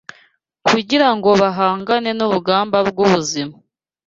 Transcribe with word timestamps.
kugira 0.67 1.07
ngo 1.15 1.29
bahangane 1.41 2.11
n’urugamba 2.17 2.77
rw’ubuzima 2.89 3.53